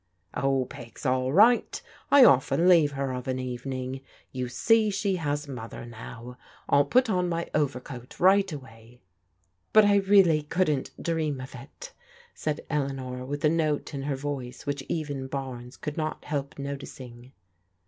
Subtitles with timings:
[0.15, 1.79] '*" Oh, Peg's all right.
[2.09, 4.01] I often leave her of an evening.
[4.31, 6.39] You see she has Mother now.
[6.67, 8.99] I'll put on my overcoat right away.""
[9.73, 11.93] But I really couldn't dream of it,"
[12.33, 17.31] said Eleanor with a note in her voice whicTi even Barnes could not help noticing.